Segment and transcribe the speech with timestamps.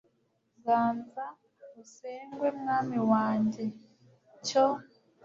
[0.63, 1.25] ganza
[1.83, 3.63] usengwe mwami wanjye,
[4.47, 4.65] cyo